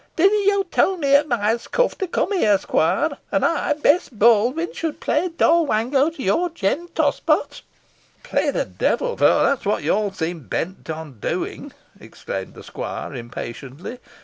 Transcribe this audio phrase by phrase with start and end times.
[0.15, 4.99] "Didna yo tell me at Myerscough to come here, squire, an ey, Bess Baldwyn, should
[4.99, 7.61] play Doll Wango to your Jem Tospot?"
[8.23, 9.15] "Play the devil!
[9.15, 13.99] for that's what you all seem bent upon doing," exclaimed the squire, impatiently.